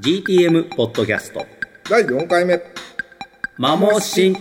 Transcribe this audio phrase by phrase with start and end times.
[0.00, 1.44] GTM ポッドキャスト
[1.90, 2.62] 第4回目。
[3.56, 4.36] マモシン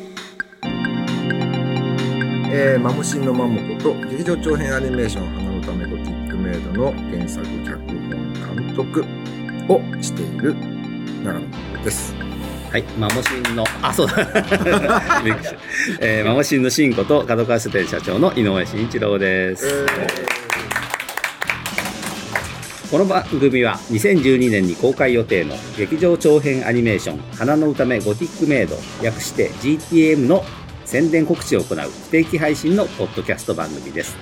[2.51, 9.04] えー、マムシンのマモこと、劇場長編アニメーション花のためゴティックメイドの原作脚本監督
[9.68, 10.54] をしている
[11.23, 12.14] 長野真です。
[12.71, 14.14] はい、マモシンの、あ、そうだ。
[16.02, 19.88] えー、マモシンのシンこと角川書店社長の井上慎一郎です。
[22.90, 30.45] この番組は2012年に公開予定の劇場長編アニメーション花の歌めゴティックメイド略して GTM の
[30.86, 34.16] 宣伝告知を行う不定期配信のポッドキャスト番組です。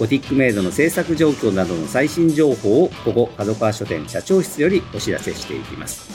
[0.00, 6.08] ゴティックメイドの制作状況などの最新情報をここ角川書店社長室よりお知らせしていきます。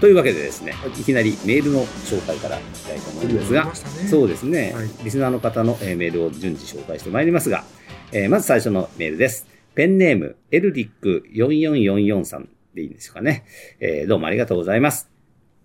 [0.00, 3.72] というわけでですね、いきなりメールの紹介からいきたいと思いますが、
[4.10, 7.62] そうですね、はいリスナーの方のえーメールを順次紹介してまいりますが、
[8.10, 9.55] えーまず最初のメールです。
[9.76, 13.44] ペンネーム、エルリック4444さんでいいんですかね。
[13.78, 15.10] えーどうもありがとうございます。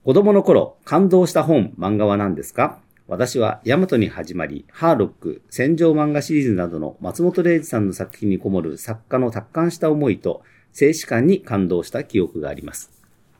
[0.04, 2.80] 子供の頃、感動した本、漫画は何ですか？
[3.08, 10.42] 私は、ヤマトに始まり、ハーロック、戦場漫画シリーズなどの松本零士さんの作品にこもる作家の達観した思いと、
[10.74, 12.92] 静止感に感動した記憶があります。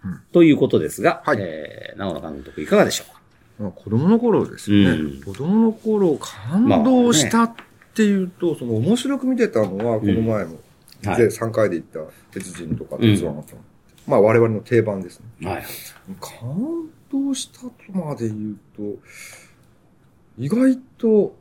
[0.06, 3.22] うんということですが、はいえー、長野監督いかがでしょうか？
[3.60, 5.02] まあ、子供の頃ですよね。
[5.02, 7.54] うん子供の頃感動したっ
[7.94, 10.48] ていうと、その面白く見てたのは、この前も、はい
[11.04, 12.00] で3回で行った
[12.32, 13.62] 鉄人とか鉄腕アトム
[14.08, 15.50] まあ我々の定番ですね。
[15.50, 15.64] はい。
[16.20, 19.00] 感動したとまで言うと、
[20.38, 21.36] 意外と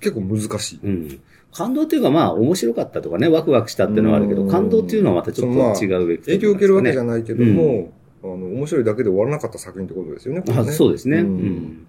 [0.00, 0.80] 結構難しい。
[0.82, 1.20] うん。
[1.52, 7.92] 感動っていうかまあ面白かったとかね、ワクワクしたっていうのはあるけど、うん感動っていうのはまたちょっと違うべき影響を受けるわけじゃないけども、
[8.22, 10.42] あの、面白いだけで終わらなかった作品ってことですよね。
[10.42, 11.18] これそうですね。
[11.18, 11.86] ううんん。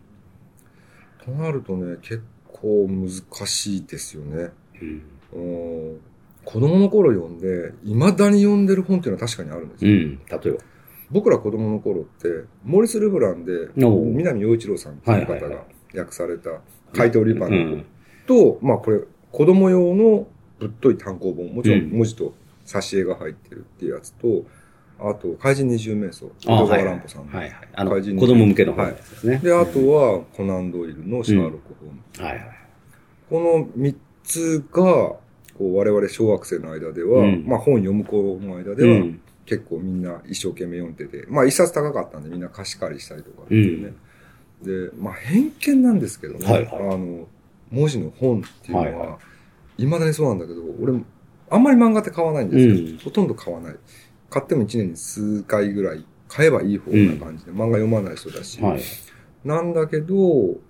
[1.24, 2.22] となるとね、結
[2.66, 4.50] 構難しいですよね。
[4.82, 5.04] うん。
[5.34, 6.02] うん
[6.46, 9.92] 子供の頃読んで、未だに読んでる本っていうのは確かにあるんですよ。
[9.92, 10.20] うん。
[10.28, 10.58] 例えば。
[11.10, 12.28] 僕ら子供の頃って、
[12.64, 16.62] モーリス・ルブランで、南洋一郎さんっていう方が訳された、
[16.94, 17.86] 怪盗リパンのうん。
[18.28, 19.00] と、まあこれ、
[19.32, 20.28] 子供用の
[20.60, 24.46] ぶっとい単行本、もちろうんん文字と挿絵が入ってるっていうやつと、
[25.00, 27.38] あと、怪人二十面相、あ江戸川乱歩さんの。
[27.38, 27.70] はいはい。
[27.74, 29.38] あの、怪人子供向けの本ですね。
[29.44, 32.22] で、あとは、コナン・ドイルのシャーロック・ホームズ。
[32.22, 32.48] はいはい。
[33.30, 35.20] この三つが、こ
[35.60, 39.22] う我々小学生の間では、うんまあ本読む子の間では、うん。
[39.46, 43.94] 結構みんな一生懸命読んでて、まあ一冊高かったんでみんな貸し借りしたりとかっていうね。
[44.64, 47.28] で、まあ偏見なんですけどね、はいはいあの、
[47.72, 49.20] 文字の本っていうのは、はいは
[49.78, 51.04] 未だにそうなんだけど、俺も、
[51.50, 53.76] あんまり漫画って買わないんですけど、うんほとんど買わない。
[54.30, 58.82] 買っても一年に数回ぐらい買えばいい方な感じで、漫画読まない人だし、はい。
[59.44, 60.16] なんだけど、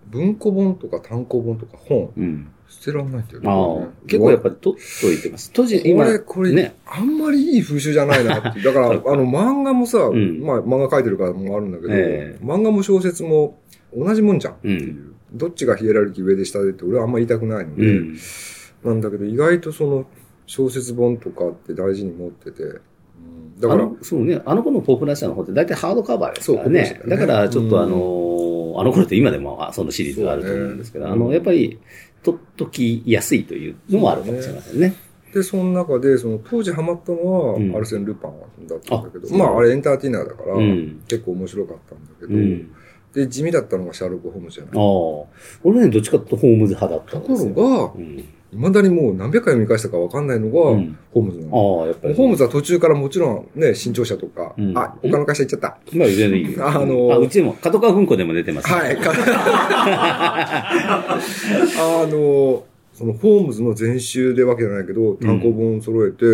[0.08, 2.52] 文庫本とか単行本とか本、うん。
[2.68, 3.50] 捨てらんないんだよね。
[3.50, 5.52] あこれねあ、結構やっぱり取っといてます。
[5.54, 6.76] 当時、今、これ、これ、ね。
[6.86, 8.66] あんまりいい風習じゃないなっていう。
[8.66, 13.60] だから、 あの、漫画もさ、んまあ、漫画書いてるからもあるんだけど、え漫画も小説も
[13.96, 14.84] 同じもんじゃんっていう。
[14.84, 18.18] うんどっちがヒエラルキー上で下でって俺はあんま言いたくないので、うん。
[18.86, 20.06] なんだけど、意外とその、
[20.46, 22.80] 小説本とかって大事に持ってて、うん
[23.60, 27.02] だから、あの、そうね、あの頃のポッシャーの方って大体ハードカバーですからね。
[27.06, 31.80] ねだからちょっとあのうーあの頃って今でもあそのシリーズがあると思うんですけど、ねうんやっぱり、
[32.24, 34.96] 取っときやすいというのもあるかもしれませんね。
[35.34, 42.72] で、その中で、その当時ハマったのは、うんアルセン・ルパンだったんだけど、あまあ、あれエンターテイナーだから、うん結構面白かったんだけど、うん。
[43.14, 44.74] で、地味だったのがシャーロック・ホームズじゃない？
[44.74, 45.26] ああ。
[45.64, 47.54] 俺ね、どっちかというとホームズ派だったとこんですよ。
[47.56, 47.94] ろが、
[48.56, 48.62] うん。
[48.62, 51.80] 未だにもう何百回読み返したか分かんないのが、うんホームズなの。
[51.82, 52.14] ああ、やっぱり。
[52.14, 55.78] ホームズは途中からもちろんね、新潮社とか、うんあ、他の会社行っちゃった。
[55.98, 56.68] まあ、全然いいよ。
[56.68, 58.68] あのーあ、うちでも、角川文庫でも出てます。
[58.68, 58.98] はい。
[58.98, 59.12] か
[61.78, 66.26] あの、そのホームズの全集でわけじゃないけど、単行本揃えて、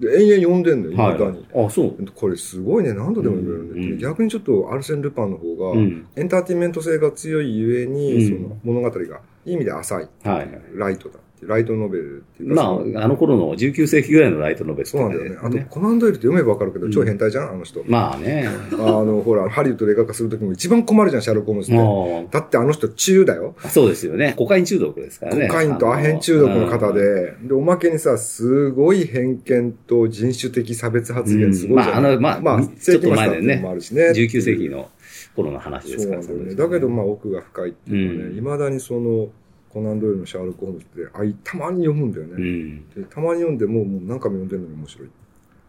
[0.00, 1.46] で、延々読んでんのよ、はい未だに。。
[1.66, 1.96] あ、そう。
[2.14, 6.06] これすごいね、何度でも読めるんだよ、うん逆にちょっとアルセン・ルパンの方が、うん。
[6.16, 10.08] エンターテインメント性が強いゆえに、うんその物語が、いい意味で浅い。
[10.24, 10.48] はい。
[10.74, 11.18] ライトだ。
[11.42, 12.62] ライトノベルっていうか。
[12.62, 15.38] まあ、あの頃の19世紀ぐらいのライトノベルってそうなんだよね。
[15.42, 17.82] あと、コナンドイルって読めばわかるけど、超変態じゃん、あの人。
[17.86, 18.48] まあね。
[18.72, 21.80] あの、ほら、ハリウッドで映画化するときも一番困るじゃん、シャーロック・ホームズって。
[21.80, 23.54] もだってあの人中だよ。
[23.64, 24.34] う、そうですよね。
[24.36, 25.48] コカイン中毒ですからね。
[25.48, 32.04] コカインとアヘン中毒の方で、で、おまけにさ、すごい偏見と人種的差別発言すごいじゃん。
[32.04, 34.10] うんまああのまあまあ、ちょっと前だっていうのもあるしね。
[34.10, 34.88] 19世紀の
[35.34, 36.54] 頃の話ですからね。
[36.54, 39.28] だけど、まあ、奥が深いっていうかね、うん未だにその、
[39.72, 42.32] コナンドイルのシャーロック・ホームズって、あい、たまに読むんだよね。
[42.36, 42.90] うん。
[42.90, 45.08] でたまに読んでも、もう何回も読んでるのに面白い。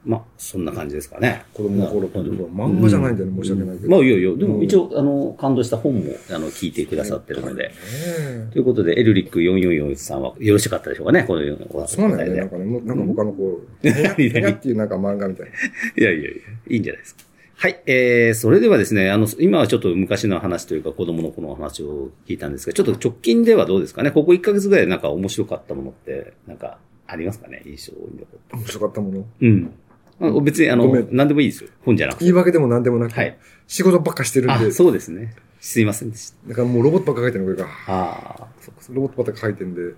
[0.03, 1.45] まあ、そんな感じですかね。
[1.53, 3.89] 子供の頃っていうのはうん漫画じゃないんだよね、申し訳ないけど。
[3.91, 7.65] まあ、いやいや、でうんも一応、あの、感動した本も、あの、聞いてくださってるので。
[7.65, 12.39] ねえということで、エルリック4441さんはよろしかったでしょうかね、このようなおそうなんだよね。
[12.39, 14.23] なんでかね、なんか他のこう、 うんって
[14.69, 15.51] いうなんか漫画みたいな。
[15.51, 16.29] いやいやいや、
[16.69, 17.21] いいんじゃないですか。
[17.61, 17.83] はい。
[17.85, 24.09] えー、それではですね、あの、今はちょっと昔の話というか子供の頃の話を聞いたんですが、ちょっと直近ではどうですかね？
[24.09, 27.61] ここ1ヶ月ぐらいなんか面白かったものって、なんか、ありますかね？
[27.67, 28.57] 印象に残った。
[28.57, 29.25] 面白かったもの？
[29.41, 29.73] うん。
[30.21, 31.69] あ別に、あの何でもいいですよ。
[31.85, 32.25] 本じゃなくて。
[32.25, 33.37] 言い訳でも何でもなく、はい
[33.67, 35.35] 仕事ばっかしてるんあ、で、そうですね。
[35.59, 36.49] すいませんでした。
[36.49, 38.47] だからもうロボットばっか書いてるのが、ああ、
[38.89, 39.93] ロボットばっか書いてるんで、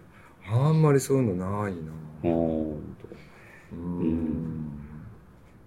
[0.45, 1.93] あんまりそういうのないなか。
[2.23, 4.82] うーんうーん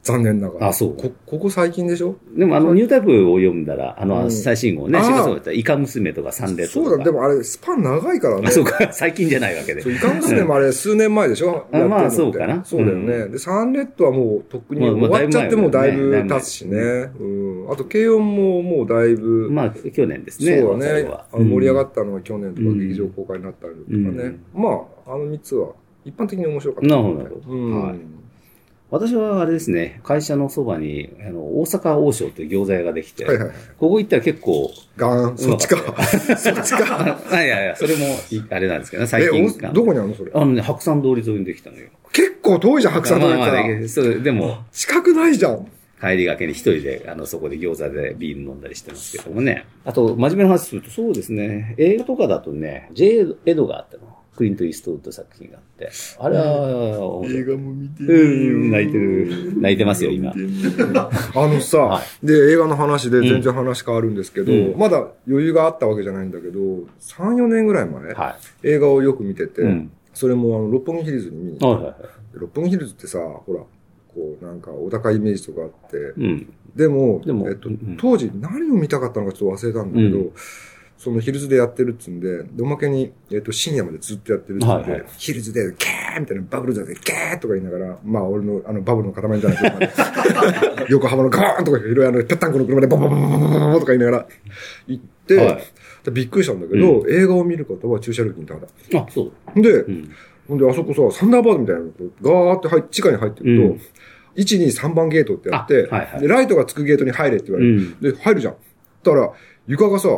[0.07, 0.69] 残念ながら。
[0.69, 2.17] あそうこ、ここ最近でしょ？
[2.37, 6.91] でもあの、ニュータイプを読んだら、あうの、ん最新号ね、あー4月号だったら、イカ娘とかサンレッドとか。
[6.91, 8.45] そうだ、でもあれ、スパン長いからね。
[8.47, 9.93] あ、 そうか、最近じゃないわけでそう、。
[9.93, 11.67] イカ娘もあれ数年前でしょ？
[11.73, 13.17] あまあそうかなそうだよね。
[13.29, 16.79] うで、サンレッドはもうとっくに終わっちゃってもだいぶ経つしね。
[17.21, 17.73] うん。
[17.73, 20.61] あと、軽音ももうだいぶ、まあ、去年ですね。
[20.61, 21.09] そうだね。
[21.33, 24.39] あの盛り上がっったのが去年とかうん劇場公開になったりとかね。
[24.55, 25.69] うんまあ、あの3つは
[26.05, 28.01] 一般的に面白かった、なるほどなるほどうん。
[28.91, 33.57] はい私はあれですね、会社のそばに、あの、大阪王将という餃子屋ができて、はいはいはい。
[33.79, 35.77] ここ行ったら結構、ガーン、そっちか？
[36.39, 37.19] そっちか？
[37.33, 40.31] あいやいや、それもい、あれなんですけどね、え、最近おどこにあるのそれ？
[40.33, 41.89] あのね、白山通り沿いにできたのよ。
[42.13, 43.69] 結構遠いじゃん、白山通りまあまあから。
[43.81, 45.67] ねそうでも、近くないじゃん。
[46.01, 49.67] 帰りがけに一人で、あの、そこで餃子でビール飲んだりしてますけどもね。
[49.85, 53.27] あと、真面目な話すると、そうですね、映画とかだとね、J.
[53.47, 54.16] エドがあったの。
[54.37, 55.91] クリント・イーストウッド作品があって。
[56.19, 59.61] あれは、面白い画も見てうん、泣いてる。
[59.61, 60.33] 泣いてますよ、今。
[61.35, 66.85] あのさ、はで、映画の話で全然話変わるんですけど、うんまだ余裕があったわけじゃないんだけど、3、
[67.35, 69.65] 4年ぐらい前、は映画をよく見てて、い。
[69.65, 69.91] うん。
[70.13, 72.03] それもあの、六本木ヒルズに見に行っはいはいはい。
[72.03, 73.61] て、六本木ヒルズってさ、ほら、
[74.15, 76.47] こう、なんか、お高いイメージとかあって、うん。
[76.75, 80.33] でも、でもえっとうん当時何を見たかったのかちょっと忘れたんだけど、うん
[80.99, 94.27] そのヒルズでやってるっつんで、でおまけに、えっと、深夜までずっとやってるっつんで、はいはいヒルズで、キャーみたいな、バブルだで、キャーとか言いながら、まあ、俺の、あの、バブルの塊みたいな車で、 横浜のガーンとか、いろいろあの、ぺったんこの車で、ボボボボボボボボとか言いながら、
[94.87, 95.59] 行って、はい
[96.07, 98.61] でびっくりしたんだけど、映画を見ることは駐車料金ただ。
[98.95, 99.61] あ、そう。
[99.61, 100.11] で、うん。
[100.47, 103.81] ほんで、あそこさ、サンダーバードみたいなのがガーって入っ地下に入ってると、うん
[104.37, 107.77] 1、2、3番ゲートってやって、あはいはいで、ライトがつくゲートに入れって言われる。
[107.77, 108.01] うん。
[108.01, 108.55] で、入るじゃん。
[109.03, 109.33] だから、
[109.67, 110.09] 床がさ、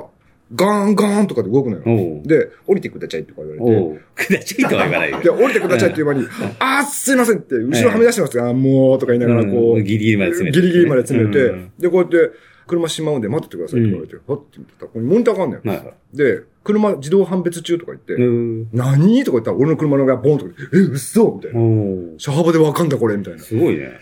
[0.55, 2.23] ガーンガーンとかで動くのよ。
[2.25, 4.01] で、降りてくだちゃいとか言われて。
[4.15, 5.31] くだちいとは言わないよで、。
[5.31, 6.25] 降りてくだちゃいっていう間に、
[6.59, 12.31] あーすいませんって、後ろはみ出してますが、あーもうとか言いながら、こう、うんギリギリまで詰めてギリギリまで詰めて、うんで、こうやって、
[12.67, 15.95] 車しまうんで待っててくださいって言われて、はって見てたら、ここにモニターがあんのよ。
[16.13, 18.69] で、車自動判別中とか言って、うん。
[18.73, 19.25] 何？
[19.25, 22.19] とか言ったら、俺の車のがボンとか言って、え、嘘みたいな。
[22.19, 23.39] 車幅でわかんだこれみたいな。
[23.41, 23.93] すごいね。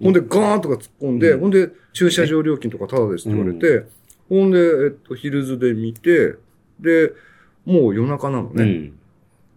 [0.00, 3.84] ほんで、ガーンとか突っ込んで、うんほんで、駐車場料金とかタダですって言われて、
[4.28, 6.34] ほんで、えっと、ヒルズで見て、
[6.80, 7.12] で、
[7.64, 8.62] もう夜中なのね。
[8.62, 8.94] うん。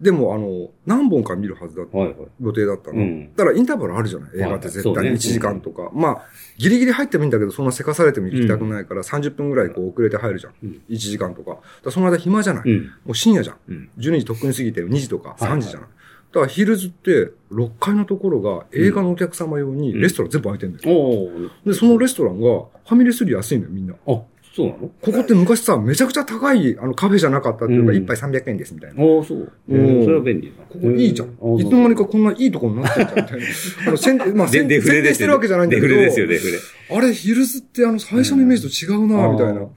[0.02, 2.18] でも、あの、何本か見るはずだった、はいはい。
[2.42, 2.98] 予定だったの。
[2.98, 4.32] うんだからインターバルあるじゃない？
[4.36, 5.92] 映画って絶対にはい1時間とか。
[5.94, 6.22] まあ、
[6.58, 10.54] ギリギリ入ってもいいんだけど、そんなせかされても行きたくないから、30分ぐらいこう遅れて入るじゃん。
[10.64, 11.52] うん1時間とか。
[11.52, 12.86] だからその間暇じゃない、うん。
[12.86, 13.58] もう深夜じゃん。
[13.68, 13.90] うん。
[14.00, 15.90] 12時とっくに過ぎて2時とかはい3時じゃない、
[16.32, 20.98] だからヒルズって6階のところが映画のお客様用にレストラン全部空いてんだよ。
[20.98, 21.52] おう。
[21.64, 23.94] で、そのレストランがファミレスより安いのよ、みんな。
[24.08, 24.22] あ、
[24.53, 24.80] そうなの？
[24.80, 29.01] ここって昔さ、めちゃくちゃ高いあのカフェじゃなかったっていうか、うん一杯300円ですみたいな。
[29.01, 29.51] おおそう。
[29.69, 30.63] えうんーそれは便利だ。
[30.65, 31.38] ここいいじゃん。
[31.39, 33.45] うんいつの間にかこんないいとこになってんじゃん、みたいな。
[33.88, 35.88] あの、宣 まあ、で宣デフレですよ宣伝してるわけじゃないんだけど。
[35.88, 36.57] デフレですよ、デフレ。
[36.98, 39.67] あれ、ヒルズってあの、最初のイメージと違うな、みたいな。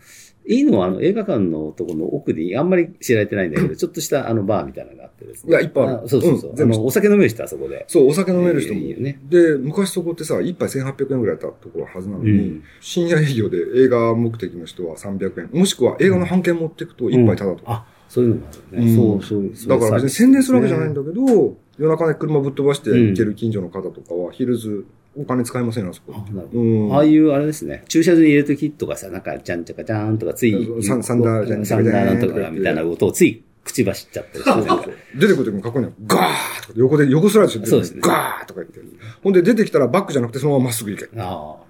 [0.47, 5.51] いいのは、あの、映画館のところの奥に、あんまり知られてないんだけど、ちょっとしたあの、バーみたいなのがあってですね。
[5.51, 6.55] いやいっぱいあるそうそうそう。
[6.57, 7.85] うんお酒飲める人はそこで。
[7.89, 8.81] そう、お酒飲める人も。
[8.81, 9.21] いいよね。
[9.29, 15.59] で、昔そこってさ、一杯1800円ぐらいだったところはずなのに、うん深夜営業で映画目的の人は300円。
[15.59, 17.73] もしくは映画の半券持っていくと一杯タダとか。
[17.73, 18.87] あ、そういうのもあるね。
[18.87, 21.01] うんそう、そう、そうだから別に宣伝するわけじゃないんだ。
[21.01, 24.85] だけど、夜中に車ぶっ飛ばして行ける近所の方とかは、ヒルズ
[25.17, 26.15] お金使いませんよ、あそこ。
[26.15, 26.97] あ。
[26.97, 27.85] ああいう、あれですね。
[27.89, 34.97] 駐車場に入れるときとかさ、なんか、じゃんちゃかじゃーんとか、つい、サンサンダーじゃんちゃかじゃーんとかみたいな音をつい、口走っちゃったりしてね。
[35.15, 35.93] 出てくるときもかっこいいの。
[36.07, 38.81] ガーとか横で、横スライドしそうですねガーとか言って。
[39.23, 41.09] ほんで出てきたらバックじゃなくてそのまままっすぐ行け。
[41.21, 41.65] ああ。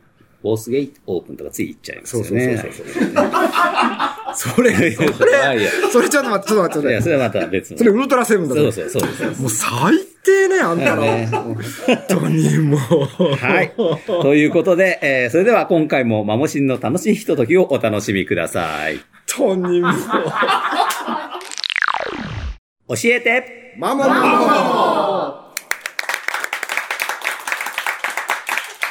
[0.45, 2.59] ボースゲートオープンとかつい行っちゃいますそうそうよね。
[2.59, 2.87] そうそう。
[4.55, 5.09] それ、それ、
[5.91, 7.17] それちょっと待って、ちょっと待って、いや、それ。
[7.17, 7.79] はまた別の。
[7.79, 8.73] それウルトラセブンだそうぞ。
[8.73, 9.41] そうそうです。
[9.41, 9.95] もう最
[10.25, 11.03] 低ね、あんたの。
[11.03, 11.57] ね本
[12.09, 12.79] 当にもう。
[13.37, 13.73] はい。
[14.07, 19.01] ということで、えー、それでは今回もマモシンの楽しいひとときをお楽しみください。
[19.37, 19.93] 本当にもう。
[22.89, 25.45] 教えてマママ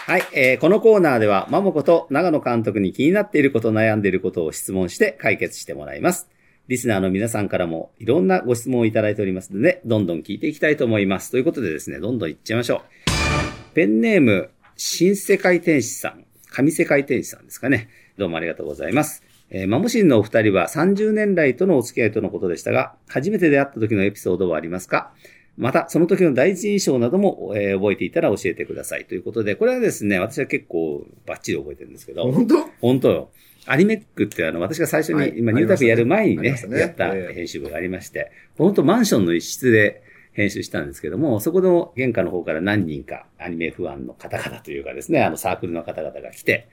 [0.05, 6.29] はい、えー、このコーナーでは、マモこと長野監督に気になっていること、悩んでいることを質問して解決してもらいます。
[6.69, 11.29] リスナーの皆さんからもいろんなご質問をいただいておりますので、どんどん聞いていきたいと思います。
[11.29, 13.75] ということでですね、どんどんいっちゃいましょう。
[13.75, 17.89] ペンネーム、新世界天使さん上世界天使さんですかね。
[18.17, 19.23] どうもありがとうございます。
[19.49, 25.11] えー、マモシンのお二人は30年来とのお付き合いとのことでしたが、初めて出会った時のエピソードはありますか？
[25.57, 29.05] また、その時の第一印象なども、えー覚えていたら教えてください。
[29.05, 32.55] ということで、これはですね、私は結構バッチリ覚えてるんですけど、本当？
[32.79, 33.29] 本当よ。
[33.67, 35.33] アニメックってあの、私が最初に、はい。
[35.37, 36.79] 今、ニュータクやる前にねありましたね。
[36.79, 37.33] やったええ。
[37.33, 40.03] 編集部がありまして、本当マンションの一室で
[40.33, 46.67] 編集したんですけども、そこの玄関の方から何人かアニメ不安の方々というかですね、あのサークルの方々が来て、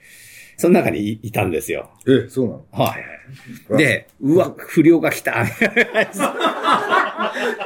[0.57, 1.91] その中にいいたんですよ。
[2.07, 2.65] え、そうなの？
[2.71, 3.83] はいはい。
[3.83, 6.25] で、うわ、不良が来た、みたいな感じで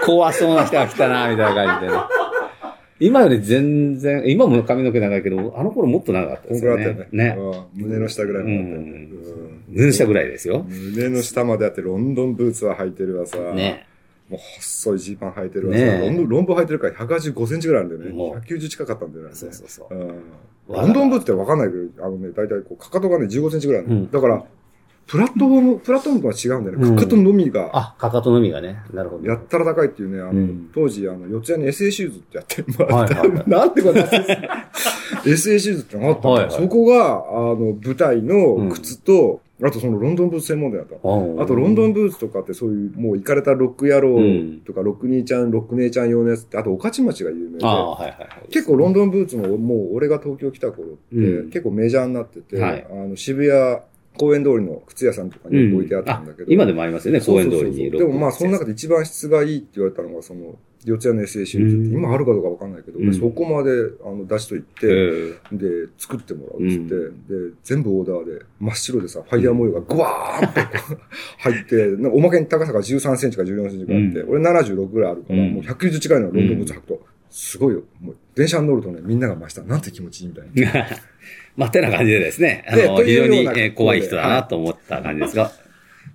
[0.06, 2.00] 怖そうな人が来たな、みたいな感じでね。
[3.00, 7.26] 今より全然、今も髪の毛長いけど、あの頃もっと長かったですよこんくらいあったね。
[7.26, 7.36] よね。
[7.36, 7.68] ね。
[7.76, 10.66] うん胸の下ぐらいまであったよねうんうん胸下ぐらいですよ。
[10.68, 13.38] 胸の下まであって、ロンドンブーツは履いてるわさ。
[13.38, 13.86] ね。
[14.30, 15.80] もう細いジーパン履いてるわさ。
[15.80, 18.18] ねロンドンロンブー履いてるから185センチぐらいあるんだよね。
[18.18, 19.36] もう190近かったんだよね。
[19.36, 19.96] そうそうそう。
[19.96, 20.22] うん
[20.68, 24.44] ロンドンブーツってわかんないけど、あのね、だいたいこう、かかとがね、15センチぐらいあるの、うんだから、
[25.08, 26.88] プラットフォーム、プラットフォームとは違うんだよね。
[26.88, 26.96] うん。
[26.96, 28.82] かかとのみが、あ、かかとのみがね。
[28.92, 29.28] なるほど。
[29.28, 30.70] やったら高いっていうね、あの、うん。
[30.74, 33.50] 当時、あの、四谷に SA シューズってやって、 まあ、はいはいはい。
[33.50, 34.08] なんてことだ
[35.24, 36.52] SA シューズってのがあったんだよ、はいはい。
[36.64, 41.08] そこが、あの、舞台の靴と、あとそのロンドンブーツ専門店だった。
[41.08, 41.42] うん。
[41.42, 44.62] あと、ロンドンブーツとかってそういう、もう行かれたロック野郎うん。
[44.66, 48.30] とか、ロック兄ちゃん、ロック姉ちゃん用のやつって、あと、御徒町が有名で、ああ、はいはいはい。
[48.50, 51.50] 結構ロンドンブーツももう俺が東京来た頃って、うん。
[51.52, 52.88] 結構メジャーになってて、はい。
[52.90, 53.80] あの渋谷
[54.18, 56.50] 公園通りの靴屋さんとかに置いてあったんだけど。
[56.50, 57.92] あ今でもありますよね、公園通りに。
[57.92, 60.56] でもまあその中で一番質がいいって言われたのがその、
[60.86, 61.94] 四谷の SA シリーズって、うん。
[61.96, 63.14] 今あるかどうかわかんないけど、うん。
[63.14, 63.72] そこまで
[64.06, 65.68] あの出しといて、えで、
[65.98, 70.98] 作ってもらうっつって、で、全部オーダーで真っ白でさ、ファイヤー模様がグワーンってこう
[71.40, 75.54] 入って、 なんかおまけに高さが13センチか14センチぐらいあって、う俺76ぐらいあるから、うん。
[75.54, 77.06] もう190近いのロンドンブーツ履くと、
[77.38, 77.82] すごいよ。
[78.00, 80.80] もう電車に乗るとね、みんなが真下、なんて気持ちいいみたいな。
[80.80, 80.86] え
[81.58, 85.52] まあ、てな感じでですね、あの、非常にえー怖い人だなと思った感じですが、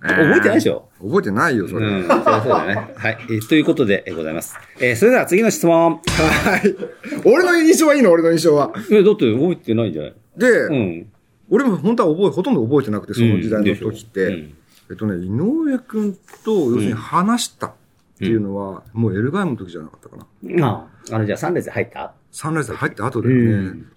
[0.01, 0.89] 覚えてないでしょ？
[0.99, 1.85] 覚えてないよ、それ。
[1.87, 2.75] うん、そそうだね。
[2.95, 3.17] はい。
[3.29, 4.55] えーということでえーございます。
[4.79, 5.99] えーそれでは次の質問。
[6.07, 6.75] はい。
[7.25, 8.71] 俺の印象はいいの、俺の印象は。
[8.91, 10.13] え、だって覚えてないんじゃない？
[10.37, 11.07] で、うん。
[11.51, 14.25] 俺も本当は覚え、ほとんど覚えてなくて、その時代の時って。
[14.25, 14.53] うん
[14.89, 16.13] えっとね、井上くん
[16.43, 17.73] と、要するに話した
[18.21, 20.27] っていうのは、もうエルガイムの時じゃなかったかな。
[20.43, 22.13] うんああ、あの、じゃあ3列入った？
[22.31, 23.41] サンライズ入って後だよね。
[23.41, 23.91] うん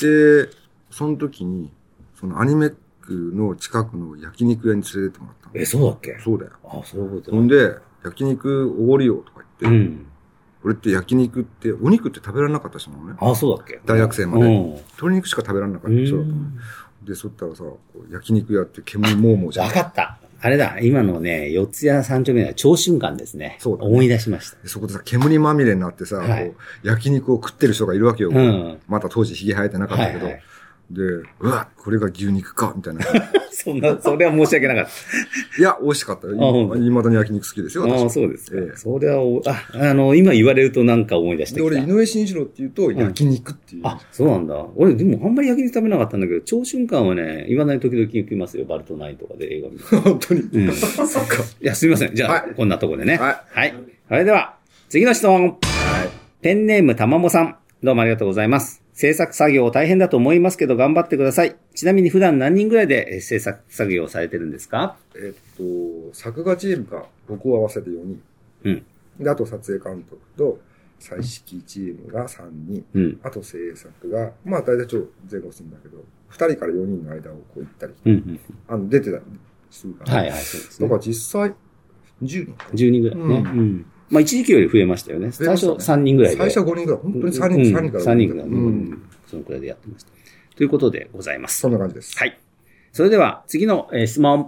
[0.00, 0.48] で、
[0.90, 1.70] その時に、
[2.14, 5.52] そのアニメックの近くの焼肉屋に連れてってもらったの。
[5.54, 6.18] え、そうだっけ？
[6.22, 6.52] そうだよ。
[6.64, 7.40] あ、それ覚えてない。
[7.40, 10.06] ほんで、焼肉おごりよとかう言って、ん。
[10.64, 13.14] 俺って焼肉って、お肉って食べられなかった人なのね。
[13.20, 13.80] あ、そうだっけ？
[13.86, 16.34] 大学生までうん鶏肉しか食べられなかったう人だったの。
[16.36, 16.58] ん。
[17.04, 17.80] で、そったらさ、こ
[18.10, 19.72] う焼肉屋って煙もうもうじゃんわ。
[19.72, 20.18] かった。
[20.46, 23.56] あれだ、今のね、四谷三丁目は超瞬間ですね。
[23.58, 24.56] そうだね思い出しました。
[24.62, 28.30] でそこでさ、煙まみれになってさ、はいこう焼肉を食ってる人がいるわけよ。
[28.30, 28.78] うん。
[28.86, 30.26] また当時髭生えてなかったけど。
[30.26, 30.42] はいはい
[30.90, 31.02] で、
[31.40, 33.04] うわ、これが牛肉か、みたいな。
[33.50, 34.86] そんな、それは申し訳なかっ
[35.58, 36.74] いや、美味しかったよ。
[36.76, 37.94] いまだに焼肉好きですよ、た。
[37.94, 38.12] ああ、私。
[38.14, 38.58] そうですか。
[38.58, 41.82] ええそれはお、あ、あの、今言われるとなんか思い出してで、きた。
[41.82, 43.80] 俺、井上慎一郎って言うと、焼肉っていう。
[43.84, 44.64] あ、そうなんだ。
[44.76, 48.64] 俺、でもあんまり焼肉食べなかったんだけど、超瞬間はね、未だに時々行きますよ。
[48.66, 49.84] バルトナインとかで映画見て。
[49.96, 50.40] 本当に。
[50.40, 50.68] うん。
[50.68, 51.42] いそっか。
[51.60, 52.14] や、すみません。
[52.14, 53.16] じゃあ、はいこんなとこでね。
[53.16, 53.74] はいはい。
[54.08, 54.54] それでは、
[54.88, 55.42] 次の質問。
[55.42, 55.56] はい。
[56.42, 57.56] ペンネームたまもさん。
[57.82, 58.82] どうもありがとうございます。
[58.94, 61.56] 制作作業大変だと思いますけど頑張ってください。
[61.74, 64.96] ちなみに普段何人ぐらいでえー制作作業をされてるんですか？
[65.14, 68.22] えっと、作画チームが僕を合わせて4人。
[68.64, 68.86] うん。
[69.20, 70.58] で、あと撮影監督と、
[70.98, 72.84] 彩色チームが3人。
[72.94, 73.20] うん。
[73.22, 75.98] あと制作が、まあ大体ちょっと前後するんだけど、
[76.30, 78.40] 2人から4人の間をこう行ったり、うんうん。
[78.68, 79.22] あの、出てたり
[79.70, 80.14] するから。
[80.14, 80.96] はいはい、そうですねだか。
[80.98, 81.50] ら実際、
[82.22, 82.70] 10人かな。
[82.70, 83.24] 10人ぐらいね。
[83.24, 83.58] う。
[83.58, 85.32] うんまあ一時期より増えましたよね。
[85.32, 86.38] 最初増えましたね3人ぐらいで。
[86.38, 87.00] 最初は5人ぐらい。
[87.02, 88.46] 本当に3人、うん3人から3人ぐらい。
[88.46, 89.02] ううんん。
[89.26, 90.10] そのくらいでやってました。
[90.56, 91.60] ということでございます。
[91.60, 92.16] そんな感じです。
[92.16, 92.38] はい。
[92.92, 94.46] それでは、次の、えー質問。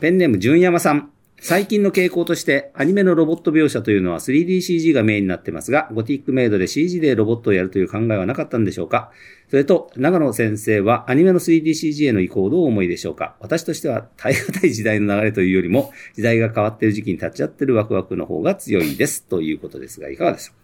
[0.00, 1.10] ペンネーム、純山さん。
[1.46, 9.12] 最近の傾向として、アニメのロボット描写というのは 3DCG がメインになってますが、ゴティックメイドで CG でロボットをやるという考えはなかったんでしょうか？
[9.50, 13.36] それと、長野先生はアニメの 3DCG への移行をどうお思いでしょうか？
[13.40, 19.24] 私としては耐え難い時代の流れというよりも、時代が変わっている時期に立ち会っているワクワクの方が強いです。
[19.24, 20.54] ということですが、いかがでしょ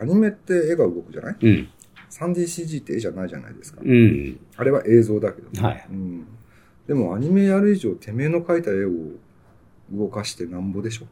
[0.00, 1.36] アニメって絵が動くじゃない？
[1.42, 1.68] ううん。
[2.08, 3.80] 3DCG って絵じゃないじゃないですか。
[3.84, 4.38] うん。
[4.56, 6.24] あれは映像だけど、はいうん。
[6.86, 8.90] でもアニメやる以上、てめえの描いた絵を
[9.92, 11.06] 動かしてなんぼでしょ。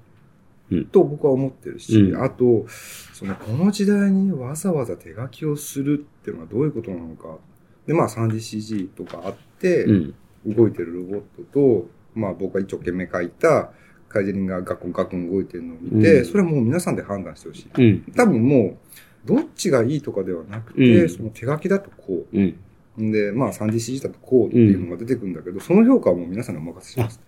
[0.70, 2.66] うんと僕は思ってるし、うんあと、
[3.14, 7.38] その、この時代にわざわざ手書きをするっていうのはどういうことなのか。
[7.86, 10.14] で、まあ 3DCG とかあって、うん。
[10.46, 13.70] 動いてるロボットと、まあ僕が一生懸命描いた
[14.08, 17.70] カイジェリンがガクンガクン動いてるのを見て、うんそれはもう皆さんで判断してほしい。
[17.74, 18.12] うん。
[18.12, 18.76] 多分も
[19.24, 22.58] う、どっちがいいとかではなくて、うんその手書きだとこう、うん。
[22.98, 27.20] で、まあ 3DCG だとこうっていうのが出てくるんだけど、その評価はもう皆さんにお任せします。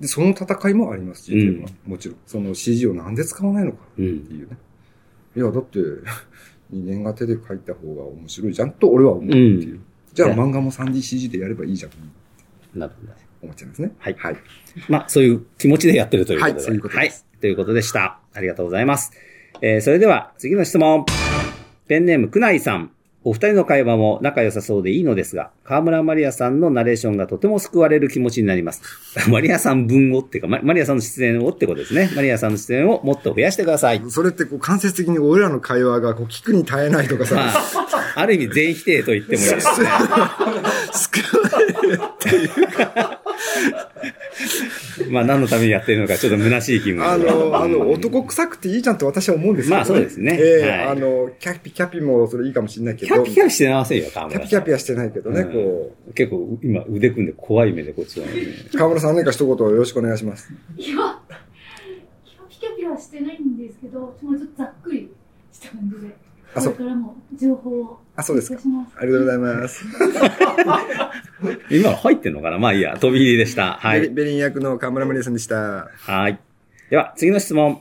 [0.00, 1.68] で、その戦いもあります、GTM は。
[1.86, 2.18] うもちろん。
[2.26, 4.04] その CG をなんで使わないのかうん。
[4.04, 4.56] っていうね。
[5.36, 5.78] いや、だって、
[6.70, 9.72] 人間が手で描いた方が面白いじゃんと俺は思うっていう。
[9.72, 9.84] うん
[10.18, 11.92] じゃあ漫画も 3DCG でやればいいじゃん。
[12.76, 13.12] なるほど。
[13.40, 13.92] 思っちゃいますね。
[13.98, 14.36] はいはい。
[14.88, 16.54] まあ、そういう気持ちでやってるということで。
[16.54, 17.40] はいそういうことですはい。
[17.40, 18.18] ということでした。
[18.34, 19.12] ありがとうございます。
[19.62, 21.06] えー、それでは、次の質問。
[21.86, 22.90] ペンネーム、くないさん。
[23.24, 28.82] お二人の会話も仲良さそうでいいのですが、河村マリアさんのナレーションがとても救われる気持ちになります。
[29.28, 32.10] マリアさん分をっていうか、ママリアさんの出演をってことですね。
[32.14, 34.02] マリアさんの出演をもっと増やしてください。
[34.08, 39.88] それってこう間接的に俺らの会話がこう聞くに耐えないとかまさ、あ、ある意味全否定と言ってもいいですね。
[40.92, 43.20] 救われるっていうか、
[45.10, 50.38] まあ、何のためにやってるのか、ちょっと虚しい気分あの、あの、男臭くていいじゃんって私は思うんですけど、まあそうですね。
[50.40, 50.82] ええはい。
[50.88, 54.40] あの、キャピキャピもそれいいかもしれないけど、キャピキャピしてませんよ、河キ村さん。
[54.40, 55.52] ャピキャピはしてないけどね、うん。
[55.52, 58.32] こ結構、今、腕組んで怖い目でこっちは、ね。
[58.72, 60.52] う、河村さん何か一言よろしくお願いします。
[60.76, 60.96] いや、
[62.24, 65.10] キャピキャピはしてないんですけど、もうちょっとざっくり
[65.52, 66.14] した感じで、
[66.54, 66.72] あそう。
[66.74, 68.58] これからも情報をあそうですか。
[68.96, 69.84] ありがとうございます。
[71.70, 72.58] 今入ってんのかな？
[72.58, 73.74] まあいいや、飛び入りでした。
[73.74, 74.08] はい。
[74.08, 75.88] ベリン役の河村マリアさんでした。
[76.00, 76.36] はい。
[76.90, 77.78] では、次の質問。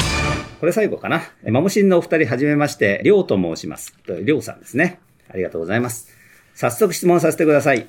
[0.59, 1.23] これ最後かな？
[1.43, 3.95] えマモシンのお二人、はじめまして、りょうと申します。
[4.07, 4.99] りょうさんですね。
[5.27, 6.15] ありがとうございます。
[6.53, 7.87] 早速質問させてください。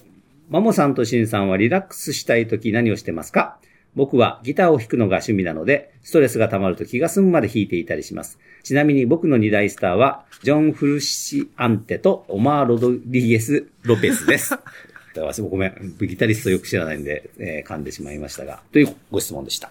[0.49, 3.59] マモさんとシンさんはリラックスしたいとき何をしてますか？
[3.95, 8.39] 僕はギターを弾くのが趣味なので、ストレスが溜まると気が済むまで弾いていたりします。
[8.63, 14.55] ちなみに僕の二大スターは、ジョン・フルシアンテとオマー・ロドリゲス・ロペスです。
[15.17, 19.71] 私もごめん、ギタリストよく知らないんで、えー噛んでしまいましたが、というご質問でした。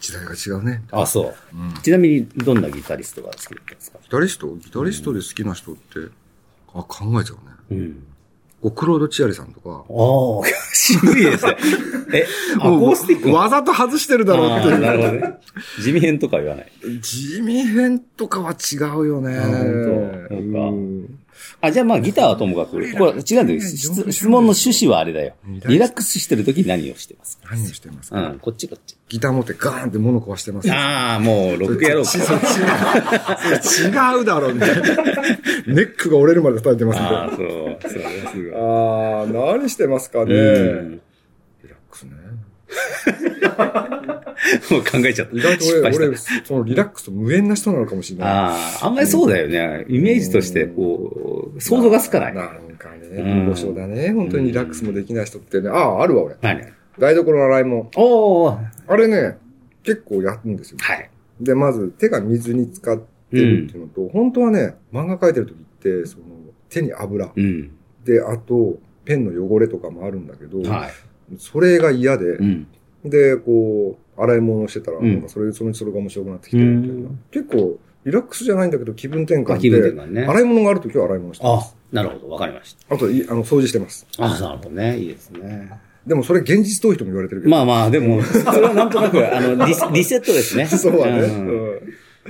[0.00, 0.82] 時代が違うね。
[0.90, 1.34] あ、そう。
[1.82, 3.98] ちなみに、どんなギタリストが好きだったんですか？
[4.02, 4.54] ギタリスト？
[4.56, 5.80] ギタリストで好きな人って、
[6.74, 7.34] あ、考えちゃ
[7.70, 7.80] うね。
[7.80, 8.02] うん。
[8.64, 9.84] こうクロード・チアリさんとか。
[9.90, 11.56] おー、 渋いですね。
[12.14, 15.02] え、アコースティックわざと外してるだろうってなる。
[15.02, 15.34] ほどね。
[15.82, 16.72] 地味編とかは言わない。
[17.02, 19.36] 地味編とかは違うよね。
[19.36, 21.23] あ本当そうかん
[21.60, 22.94] あ、じゃあまあギターはともかく、これ違う
[23.44, 23.60] んだよ。
[23.60, 25.34] 質質問の趣旨はあれだよ。
[25.66, 27.48] リラックスしてる時に何をしてますか？
[27.50, 28.96] 何をしてますか、うん、こっちこっち。
[29.08, 30.72] ギター持ってガーンって物壊してます。
[30.72, 32.10] ああ、もう、ロックやろうか。
[32.16, 32.20] 違
[34.20, 34.86] うだろ、みたいな。
[35.66, 37.18] ネックが折れるまで叩いてますみたいな。
[37.24, 37.38] ああ、そう。
[37.38, 37.44] そ
[37.98, 38.52] れはすごい。
[38.54, 38.56] あ
[39.50, 40.34] あ、何してますかね。
[40.34, 41.00] うん
[41.62, 42.12] リラックスね。
[44.70, 45.36] もう考えちゃった。
[45.36, 45.64] 意外と
[45.96, 48.28] 俺、俺、そのリラックスと無縁な人なのかもしれない。
[48.28, 49.86] ああ、あんまりそうだよね。
[49.88, 52.34] イメージとして、こう、想像がつかない。
[52.34, 54.12] なんかね、うん貧乏症だね。
[54.12, 55.68] 本当にリラックスもできない人ってね。
[55.68, 56.36] ああ、あるわ、俺。
[56.42, 56.62] 何？
[56.98, 57.90] 台所の洗い物。
[57.96, 59.38] おー、あれね、
[59.82, 60.78] 結構やるんですよ。
[60.80, 61.10] はい。
[61.40, 66.24] で、まず手が水に浸かってるっていうのと、本当はね、漫画描いてる時って、その、
[66.68, 67.30] 手に油。
[67.34, 67.70] うん。
[68.04, 70.90] で、あと、ペンの汚れとかもあるんだけど、はい。
[71.38, 72.66] それが嫌で、うん。
[73.04, 77.08] で、こう、洗い物をしてたら、うんなんかそれ、そのうちそれが面白くなってきてるみたいな。
[77.08, 80.22] うん結構、リラックスじゃないんだけど気分転換あ気分転で、換ね。
[80.26, 82.28] 洗い物がある時は洗い物してまあす。、なるほど。
[82.28, 82.94] わかりました。
[82.94, 84.06] あと、いあの、掃除してます。
[84.18, 84.98] あ、なるほどね。
[84.98, 85.70] いいですね。
[86.06, 87.50] でもそれ現実逃避とも言われてるけど。
[87.50, 90.66] まあまあ、でも、それはなんとなく、あの、リスリセットですね。
[90.68, 91.12] そうはね。
[91.26, 91.80] んうん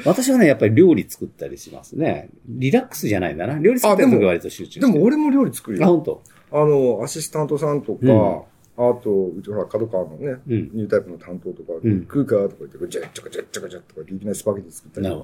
[0.05, 2.29] 私はね、やっぱり料理作ったりしますね。
[2.49, 3.59] リラックスじゃないんだな。
[3.61, 5.95] 料理作ってる時は割と集中してでも俺も料理作るあ、よ。
[5.95, 6.23] 本当？
[6.51, 8.41] あの、アシスタントさんとか、うん
[8.77, 10.71] あと、うちほら、角川のね、うん。
[10.73, 15.23] ニュータイプの担当とか、うん食うかとか言って、ジャッチャカジャッチャカジャッとかっていきなりスパゲティ作ったり。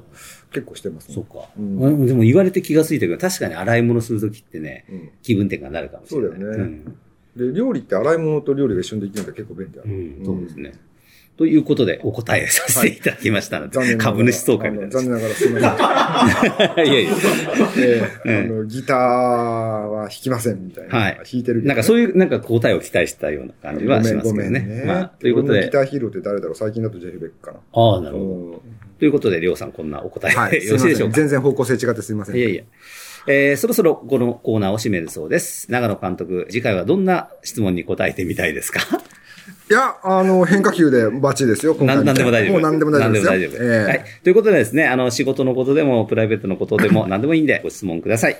[0.52, 1.14] 結構してますね。
[1.14, 1.48] そうか。
[1.58, 6.30] うんうんでも言われて気がついたけど、確かに洗い物するときってね、うん気分転換になるかもしれない。
[6.30, 6.82] そうだよね
[7.36, 9.82] で、料理って洗い物と料理が一緒にできるんだ結構便利だ。
[9.84, 9.90] うん。
[9.90, 10.24] うん。
[10.24, 10.72] そうですね。
[11.40, 14.16] ということで、お答えさせていただきましたので、残念ながら。
[14.18, 14.92] 株主総会みたいな。
[14.92, 16.86] 残念ながらすみません。
[16.86, 17.10] いやいや。
[17.78, 20.98] ええうんあの、ギターは弾きませんみたいな。
[20.98, 24.84] はい弾いてるねなんかそういう、なんか答えを期待したような感じはしますけどごめんごめんね。
[24.84, 26.54] まあ、ということでギタ、ーヒーローって誰だろう？
[26.54, 27.58] 最近だとジェフ・ベックかな。
[27.72, 28.26] ああ、なるほど。
[28.26, 28.60] うん
[28.98, 30.62] ということで、りょうさん、こんなお答え、はい。
[30.62, 32.36] よろしいでしょうか全然方向性違ってすみません。
[32.36, 32.62] いやいや。
[33.26, 35.72] えー、そろそろこのコーナーを締めるそうです。
[35.72, 38.80] 長野監督、次回はどんな質問に答えてみたいですか？
[39.70, 42.52] いや、あの、変化球でバッチリですよ、今な回みたいんなんでも大丈夫。
[42.52, 43.30] もう何でも大丈夫ですよ。
[43.30, 43.72] 何でも大丈夫。
[43.72, 44.04] ええはい。
[44.24, 48.36] ということでですね、あの、仕事のことでも、プライベートのことでも、 何でもいいんで、ご質問ください。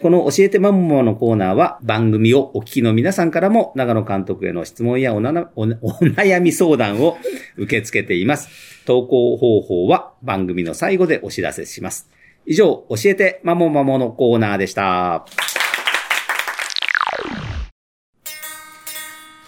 [0.00, 7.16] この教えてマンモのコーナーは、番組をお聞きの皆さんからも、長野監督への質問やおななおお悩み相談を
[7.56, 8.48] 受け付けています。
[8.84, 12.08] 投稿方法は、番組の最後でお知らせします。
[12.44, 15.24] 以上、教えてマモマモのコーナーでした。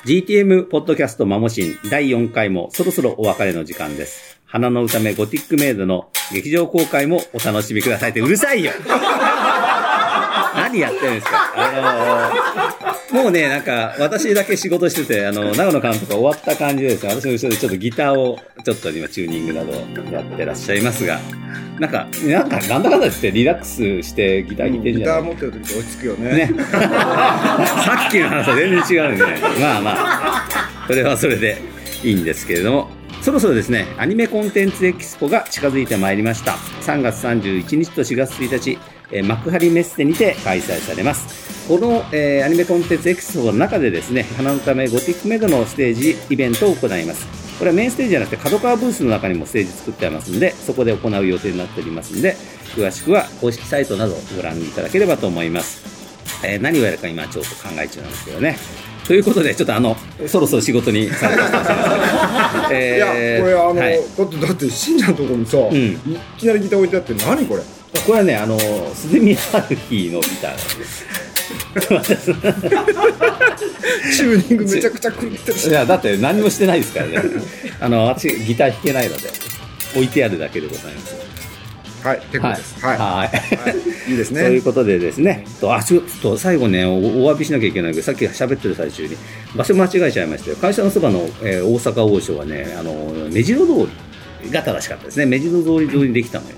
[0.05, 4.39] GTM ポッドキャストマモシン第4回もそろそろお別れの時間です。
[4.45, 8.73] 花の歌目ゴティックメイドの劇場公開もお楽しみくださいってうるさいよ
[10.75, 11.53] 何やってるんですか？
[11.57, 12.31] あ
[12.83, 17.11] のーもうね、なんか、私だけ仕事してて、あの、長野監督が終わった感じですね。
[17.15, 19.71] 私の後ろでちょっとギターを、ちょっと今、チューニングなど
[20.11, 21.21] やってらっしゃいますが、
[21.79, 25.23] なんか、なんか、なんだかんだってリラックスしてギター弾いてんギじゃない？
[25.23, 26.31] ター持ってる時落ち着くよね。
[26.35, 26.51] ね。
[26.67, 29.41] さっきの話は全然違うんでね。
[29.61, 30.45] まあまあ、
[30.89, 31.59] それはそれで
[32.03, 32.89] いいんですけれども、
[33.23, 36.53] そろそろですね、アニメコンテンツエキスポが近づいてまいりました。
[36.83, 38.79] 3月31日と4月1日、
[39.11, 41.45] えー幕張メッセにて開催されます。
[41.69, 47.27] この、えーアニメコンテンツエキスポの中でですね、花のためゴティックメドのステージイベントを行います。
[47.59, 52.37] これはメインステージじゃなくて、角川ブースの中にもステージ作ってありますんで、そこで行う予定になっておりますんで、
[52.77, 55.83] 詳しくは公式サイトなどをご覧いただければと思います。
[56.45, 58.59] えー何をやるか今ちょっと考え中なんですけどね。
[59.07, 61.13] ということで、ちょっとあの、そろそろ仕事にて い
[62.99, 65.99] や、ーこれあの、はいだって、だって、信者のところにさ、んい
[66.39, 67.63] きなりギター置いてあって、何これ？
[68.01, 68.59] これはね、あの、
[68.95, 71.05] 鈴宮春日のギターなんです。
[74.17, 75.73] チューニングめちゃくちゃ狂ってるしい。
[75.73, 77.19] や、だって何もしてないですからね。
[77.81, 79.29] あの、私、ギター弾けないので、
[79.95, 81.15] 置いてあるだけでございます。
[82.07, 82.85] はい、結構です。
[82.85, 82.99] はい。
[82.99, 83.31] ははい。
[84.09, 84.61] い、いいです というね。
[84.61, 89.17] ことでですね、とあちょっと最後ねお、お詫びしなきゃいけないけど、さっき喋ってる最中に、
[89.55, 90.57] 場所間違えちゃいましたよ。
[90.57, 92.93] 会社のそばの、えー大阪王将はね、あの
[93.31, 93.89] 目白通
[94.45, 95.25] りが正しかったですね。
[95.27, 96.57] 目白通り上にできたのよ。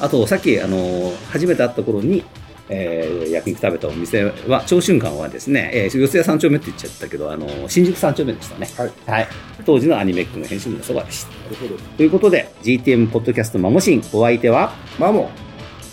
[0.00, 2.24] あと、さっき、あの初めて会った頃に、
[2.68, 8.68] えー焼肉食べたお店は、長春館はですね、えー四谷三丁目って言っちゃったけど、あの新宿三丁目でしたね。
[9.06, 9.28] はい。
[9.66, 11.28] 当時のアニメックの編集部のそばでした。
[11.30, 11.74] なるほど。
[11.96, 15.30] ということで、GTM ポッドキャストマモシン、お相手は、マモ。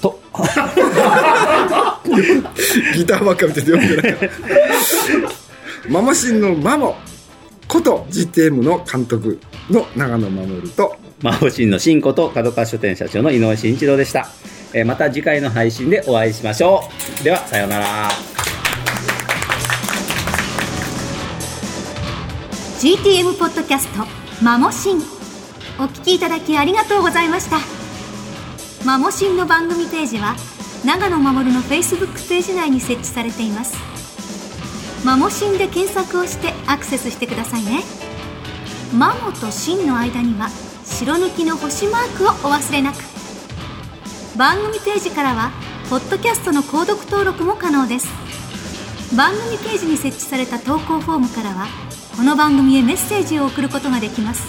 [0.02, 0.20] と、
[2.96, 4.30] ギターばっか見てて読んでない。
[5.90, 6.96] ママシンのマモ
[7.68, 9.40] こと GTM の監督
[9.70, 14.28] の長野守と、マホシンの新子と角川書店社長の井上慎一郎でした。
[14.74, 16.84] えーまた次回の配信でお会いしましょ
[17.22, 17.24] う。
[17.24, 18.10] では、さようなら。
[22.80, 24.06] GTM ポッドキャスト
[24.44, 24.98] マモシン
[25.80, 27.58] お聞きいただきありがとうございました
[28.86, 30.36] マモシンの番組ページは
[30.86, 33.76] 長野守の Facebook ページ内に設置されています
[35.04, 37.82] マモシンで検索をしてアクセスしてくださいね
[38.94, 40.50] マモとシンの間には
[40.86, 42.96] 白抜きの星マークをお忘れなく。
[44.38, 45.52] 番組ページからは
[45.90, 48.08] ポッドキャストの購読登録も可能です。
[49.16, 51.68] 番組ページに設置された投稿フォームからは
[52.16, 54.44] この番組へメッセージを送ることができます。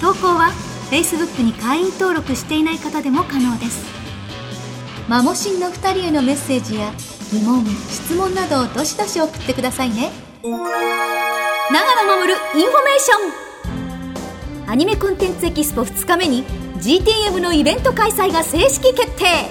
[0.00, 0.52] 投稿は
[0.90, 3.84] Facebook に会員登録していない方でも可能です。
[5.08, 6.92] まも☆しんの2人へのメッセージや
[7.32, 10.12] 疑問質問などをどしどし送ってくださいね。
[11.70, 14.70] 永野護インフォメーション。
[14.70, 16.42] アニメコンテンツエキスポ2日目に
[16.78, 19.50] GTM のイベント開催が正式決定。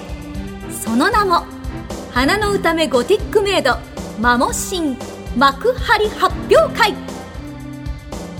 [0.72, 1.46] その名も
[2.10, 3.76] 花の詩女ゴティックメイド
[4.20, 4.98] まも☆しん
[5.36, 6.92] 幕張発表会。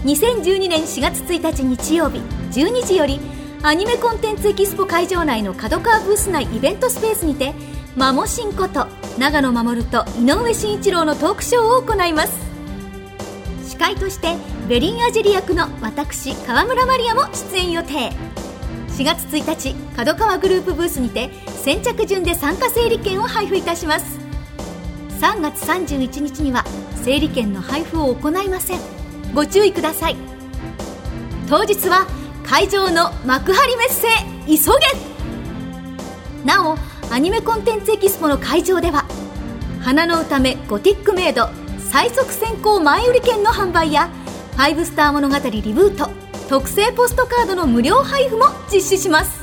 [0.04, 2.18] 2012年4月1日日曜日
[2.50, 3.20] 12時より
[3.62, 7.54] アニメコンテンツエキスポ会場内の角川ブース内イベントスペースにて
[7.94, 8.88] マモシンこと
[9.18, 12.47] 長野守と井上慎一郎のトークショーを行います。
[13.78, 14.34] 司会として
[14.68, 18.10] ベリン・アジェリ役の私川村マリアも出演予定。
[18.88, 24.18] 4月1日角川グループブースにて先着順で参加整理券を配布いたします。
[25.20, 26.64] 3月31日には
[27.04, 28.80] 整理券の配布を行いません。
[29.32, 30.16] ご注意ください。
[31.48, 32.08] 当日は
[32.44, 34.08] 会場の幕張メッセ
[34.48, 36.44] 急げ！
[36.44, 36.76] なお
[37.12, 39.04] アニメコンテンツエキスポの会場では
[39.80, 41.48] 花の歌めゴティックメイド
[41.90, 44.08] 最速先行前売り券の販売や
[44.52, 46.10] ファイブスター物語リブート
[46.48, 49.37] 特製ポストカードの無料配布も実施します。